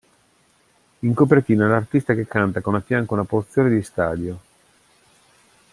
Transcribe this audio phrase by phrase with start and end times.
[1.01, 4.39] In copertina l'artista che canta con a fianco una porzione di stadio.